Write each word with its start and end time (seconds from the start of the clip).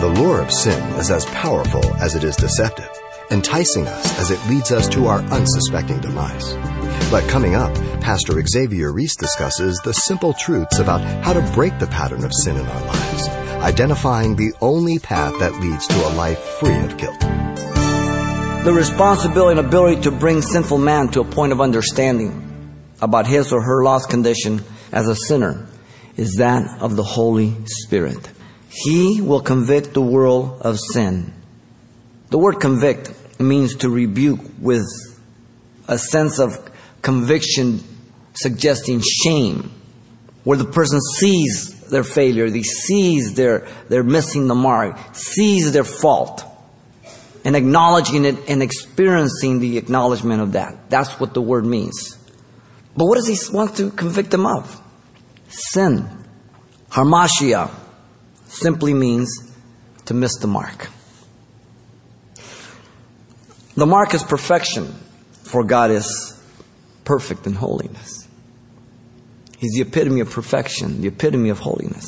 The 0.00 0.08
lure 0.08 0.40
of 0.40 0.50
sin 0.50 0.82
is 0.94 1.10
as 1.10 1.26
powerful 1.26 1.84
as 1.96 2.14
it 2.14 2.24
is 2.24 2.34
deceptive, 2.34 2.88
enticing 3.30 3.86
us 3.86 4.18
as 4.18 4.30
it 4.30 4.40
leads 4.48 4.72
us 4.72 4.88
to 4.88 5.08
our 5.08 5.18
unsuspecting 5.24 6.00
demise. 6.00 6.54
But 7.10 7.28
coming 7.28 7.54
up, 7.54 7.74
Pastor 8.00 8.42
Xavier 8.46 8.94
Reese 8.94 9.14
discusses 9.14 9.78
the 9.84 9.92
simple 9.92 10.32
truths 10.32 10.78
about 10.78 11.02
how 11.22 11.34
to 11.34 11.42
break 11.52 11.78
the 11.78 11.86
pattern 11.86 12.24
of 12.24 12.32
sin 12.32 12.56
in 12.56 12.64
our 12.64 12.86
lives, 12.86 13.28
identifying 13.62 14.36
the 14.36 14.54
only 14.62 14.98
path 14.98 15.38
that 15.38 15.60
leads 15.60 15.86
to 15.88 16.08
a 16.08 16.14
life 16.14 16.38
free 16.38 16.78
of 16.78 16.96
guilt. 16.96 17.20
The 18.64 18.72
responsibility 18.74 19.58
and 19.58 19.66
ability 19.66 20.00
to 20.00 20.10
bring 20.10 20.40
sinful 20.40 20.78
man 20.78 21.08
to 21.08 21.20
a 21.20 21.24
point 21.24 21.52
of 21.52 21.60
understanding 21.60 22.72
about 23.02 23.26
his 23.26 23.52
or 23.52 23.60
her 23.60 23.84
lost 23.84 24.08
condition 24.08 24.62
as 24.92 25.08
a 25.08 25.14
sinner 25.14 25.66
is 26.16 26.36
that 26.36 26.80
of 26.80 26.96
the 26.96 27.02
Holy 27.04 27.54
Spirit. 27.66 28.30
He 28.70 29.20
will 29.20 29.40
convict 29.40 29.94
the 29.94 30.00
world 30.00 30.62
of 30.62 30.78
sin. 30.92 31.32
The 32.30 32.38
word 32.38 32.60
convict 32.60 33.12
means 33.40 33.74
to 33.76 33.90
rebuke 33.90 34.40
with 34.60 34.86
a 35.88 35.98
sense 35.98 36.38
of 36.38 36.70
conviction 37.02 37.82
suggesting 38.34 39.00
shame, 39.00 39.72
where 40.44 40.56
the 40.56 40.64
person 40.64 41.00
sees 41.00 41.80
their 41.90 42.04
failure, 42.04 42.48
they 42.48 42.62
sees 42.62 43.34
their, 43.34 43.66
they're 43.88 44.04
missing 44.04 44.46
the 44.46 44.54
mark, 44.54 44.96
sees 45.14 45.72
their 45.72 45.82
fault, 45.82 46.44
and 47.44 47.56
acknowledging 47.56 48.24
it 48.24 48.48
and 48.48 48.62
experiencing 48.62 49.58
the 49.58 49.78
acknowledgement 49.78 50.42
of 50.42 50.52
that. 50.52 50.88
That's 50.90 51.18
what 51.18 51.34
the 51.34 51.42
word 51.42 51.64
means. 51.64 52.16
But 52.96 53.06
what 53.06 53.16
does 53.16 53.26
he 53.26 53.36
want 53.52 53.76
to 53.78 53.90
convict 53.90 54.30
them 54.30 54.46
of? 54.46 54.80
Sin. 55.48 56.08
Hamartia 56.90 57.70
simply 58.50 58.92
means 58.92 59.52
to 60.06 60.14
miss 60.14 60.36
the 60.38 60.46
mark. 60.46 60.88
The 63.76 63.86
mark 63.86 64.12
is 64.12 64.22
perfection, 64.22 64.92
for 65.44 65.64
God 65.64 65.90
is 65.90 66.38
perfect 67.04 67.46
in 67.46 67.54
holiness. 67.54 68.28
He's 69.58 69.72
the 69.74 69.82
epitome 69.82 70.20
of 70.20 70.30
perfection, 70.30 71.00
the 71.00 71.08
epitome 71.08 71.50
of 71.50 71.60
holiness. 71.60 72.04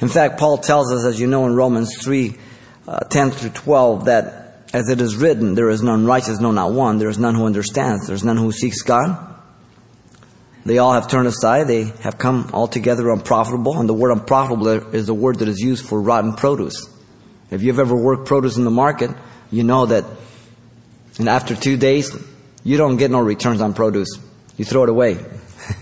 In 0.00 0.08
fact, 0.08 0.38
Paul 0.38 0.58
tells 0.58 0.92
us, 0.92 1.04
as 1.04 1.20
you 1.20 1.26
know 1.26 1.46
in 1.46 1.56
Romans 1.56 1.96
3 2.00 2.34
uh, 2.86 3.00
10 3.00 3.30
through 3.32 3.50
12, 3.50 4.04
that 4.06 4.64
as 4.72 4.88
it 4.88 5.00
is 5.00 5.16
written, 5.16 5.54
there 5.54 5.68
is 5.68 5.82
none 5.82 6.06
righteous, 6.06 6.38
no, 6.38 6.52
not 6.52 6.72
one. 6.72 6.98
There 6.98 7.08
is 7.08 7.18
none 7.18 7.34
who 7.34 7.44
understands. 7.44 8.06
There 8.06 8.14
is 8.14 8.24
none 8.24 8.36
who 8.36 8.52
seeks 8.52 8.82
God. 8.82 9.29
They 10.64 10.78
all 10.78 10.92
have 10.92 11.08
turned 11.08 11.26
aside. 11.26 11.68
They 11.68 11.84
have 12.02 12.18
come 12.18 12.50
altogether 12.52 13.10
unprofitable. 13.10 13.78
And 13.78 13.88
the 13.88 13.94
word 13.94 14.12
unprofitable 14.12 14.94
is 14.94 15.06
the 15.06 15.14
word 15.14 15.38
that 15.38 15.48
is 15.48 15.58
used 15.60 15.86
for 15.86 16.00
rotten 16.00 16.34
produce. 16.34 16.88
If 17.50 17.62
you've 17.62 17.78
ever 17.78 17.96
worked 17.96 18.26
produce 18.26 18.56
in 18.56 18.64
the 18.64 18.70
market, 18.70 19.10
you 19.50 19.64
know 19.64 19.86
that 19.86 20.04
and 21.20 21.28
after 21.28 21.54
two 21.54 21.76
days, 21.76 22.16
you 22.64 22.78
don't 22.78 22.96
get 22.96 23.10
no 23.10 23.20
returns 23.20 23.60
on 23.60 23.74
produce. 23.74 24.08
You 24.56 24.64
throw 24.64 24.84
it 24.84 24.88
away. 24.88 25.18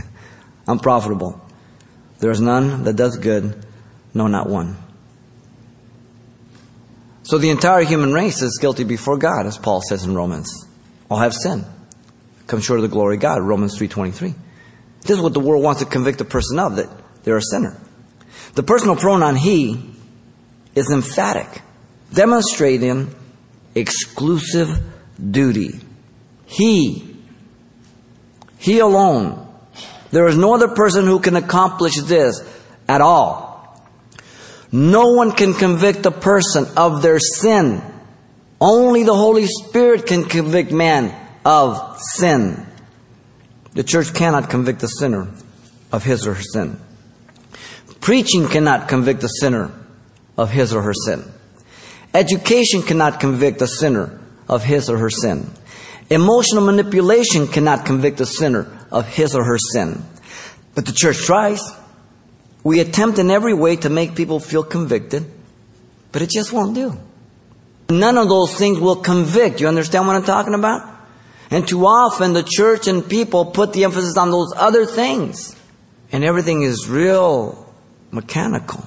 unprofitable. 0.68 1.40
There 2.18 2.30
is 2.30 2.40
none 2.40 2.84
that 2.84 2.96
does 2.96 3.16
good, 3.16 3.64
no, 4.12 4.26
not 4.26 4.50
one. 4.50 4.76
So 7.22 7.38
the 7.38 7.48
entire 7.48 7.82
human 7.82 8.12
race 8.12 8.42
is 8.42 8.58
guilty 8.60 8.84
before 8.84 9.16
God, 9.16 9.46
as 9.46 9.56
Paul 9.56 9.80
says 9.80 10.04
in 10.04 10.14
Romans. 10.14 10.66
All 11.10 11.18
have 11.18 11.34
sinned. 11.34 11.64
Come 12.46 12.60
short 12.60 12.78
of 12.78 12.82
the 12.82 12.88
glory 12.88 13.16
of 13.16 13.22
God, 13.22 13.40
Romans 13.40 13.78
3.23. 13.78 14.34
This 15.02 15.16
is 15.16 15.20
what 15.20 15.34
the 15.34 15.40
world 15.40 15.62
wants 15.62 15.80
to 15.80 15.86
convict 15.86 16.20
a 16.20 16.24
person 16.24 16.58
of, 16.58 16.76
that 16.76 16.88
they're 17.24 17.36
a 17.36 17.42
sinner. 17.42 17.76
The 18.54 18.62
personal 18.62 18.96
pronoun 18.96 19.36
he 19.36 19.94
is 20.74 20.90
emphatic, 20.90 21.62
demonstrating 22.12 23.14
exclusive 23.74 24.68
duty. 25.30 25.80
He. 26.46 27.16
He 28.58 28.78
alone. 28.78 29.48
There 30.10 30.28
is 30.28 30.36
no 30.36 30.54
other 30.54 30.68
person 30.68 31.06
who 31.06 31.18
can 31.18 31.36
accomplish 31.36 31.96
this 31.96 32.40
at 32.88 33.00
all. 33.00 33.82
No 34.70 35.12
one 35.12 35.32
can 35.32 35.54
convict 35.54 36.06
a 36.06 36.10
person 36.10 36.66
of 36.76 37.02
their 37.02 37.18
sin. 37.18 37.82
Only 38.60 39.02
the 39.02 39.14
Holy 39.14 39.46
Spirit 39.46 40.06
can 40.06 40.24
convict 40.24 40.70
man 40.70 41.14
of 41.44 41.98
sin. 42.00 42.66
The 43.74 43.82
church 43.82 44.12
cannot 44.14 44.50
convict 44.50 44.80
the 44.80 44.86
sinner 44.86 45.28
of 45.90 46.04
his 46.04 46.26
or 46.26 46.34
her 46.34 46.42
sin. 46.42 46.78
Preaching 48.00 48.48
cannot 48.48 48.88
convict 48.88 49.20
the 49.20 49.28
sinner 49.28 49.72
of 50.36 50.50
his 50.50 50.74
or 50.74 50.82
her 50.82 50.94
sin. 50.94 51.24
Education 52.14 52.82
cannot 52.82 53.20
convict 53.20 53.58
the 53.58 53.66
sinner 53.66 54.20
of 54.48 54.64
his 54.64 54.90
or 54.90 54.98
her 54.98 55.10
sin. 55.10 55.50
Emotional 56.10 56.64
manipulation 56.64 57.46
cannot 57.46 57.86
convict 57.86 58.18
the 58.18 58.26
sinner 58.26 58.66
of 58.90 59.06
his 59.08 59.34
or 59.34 59.44
her 59.44 59.58
sin. 59.72 60.04
But 60.74 60.84
the 60.84 60.92
church 60.92 61.18
tries. 61.18 61.62
We 62.64 62.80
attempt 62.80 63.18
in 63.18 63.30
every 63.30 63.54
way 63.54 63.76
to 63.76 63.88
make 63.88 64.14
people 64.14 64.38
feel 64.38 64.62
convicted, 64.62 65.24
but 66.12 66.22
it 66.22 66.30
just 66.30 66.52
won't 66.52 66.74
do. 66.74 66.98
None 67.90 68.18
of 68.18 68.28
those 68.28 68.54
things 68.54 68.78
will 68.78 68.96
convict. 68.96 69.60
You 69.60 69.68
understand 69.68 70.06
what 70.06 70.16
I'm 70.16 70.24
talking 70.24 70.54
about? 70.54 70.91
And 71.52 71.68
too 71.68 71.84
often 71.84 72.32
the 72.32 72.42
church 72.42 72.88
and 72.88 73.06
people 73.06 73.44
put 73.44 73.74
the 73.74 73.84
emphasis 73.84 74.16
on 74.16 74.30
those 74.30 74.54
other 74.56 74.86
things. 74.86 75.54
And 76.10 76.24
everything 76.24 76.62
is 76.62 76.88
real 76.88 77.70
mechanical. 78.10 78.86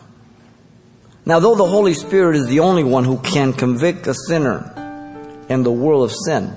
Now, 1.27 1.39
though 1.39 1.53
the 1.53 1.67
Holy 1.67 1.93
Spirit 1.93 2.35
is 2.35 2.47
the 2.47 2.61
only 2.61 2.83
one 2.83 3.03
who 3.03 3.19
can 3.19 3.53
convict 3.53 4.07
a 4.07 4.15
sinner 4.27 4.71
in 5.47 5.61
the 5.61 5.71
world 5.71 6.09
of 6.09 6.15
sin, 6.25 6.55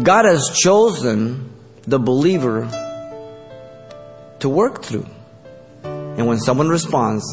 God 0.00 0.24
has 0.24 0.56
chosen 0.56 1.52
the 1.82 1.98
believer 1.98 2.68
to 4.38 4.48
work 4.48 4.84
through. 4.84 5.06
And 5.82 6.28
when 6.28 6.38
someone 6.38 6.68
responds, 6.68 7.24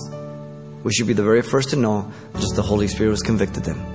we 0.83 0.91
should 0.91 1.07
be 1.07 1.13
the 1.13 1.23
very 1.23 1.43
first 1.43 1.69
to 1.69 1.75
know 1.75 2.11
just 2.39 2.55
the 2.55 2.63
Holy 2.63 2.87
Spirit 2.87 3.11
has 3.11 3.21
convicted 3.21 3.63
them. 3.63 3.94